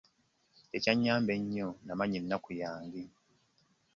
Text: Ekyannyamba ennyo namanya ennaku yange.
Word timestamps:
Ekyannyamba 0.75 1.31
ennyo 1.39 1.67
namanya 1.85 2.17
ennaku 2.21 2.49
yange. 2.61 3.03